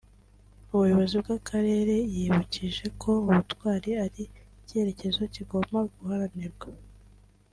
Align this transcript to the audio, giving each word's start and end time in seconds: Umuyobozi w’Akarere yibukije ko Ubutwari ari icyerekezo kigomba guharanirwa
Umuyobozi 0.73 1.13
w’Akarere 1.25 1.95
yibukije 2.13 2.85
ko 3.01 3.11
Ubutwari 3.25 3.89
ari 4.05 4.23
icyerekezo 4.61 5.21
kigomba 5.33 5.77
guharanirwa 5.95 6.67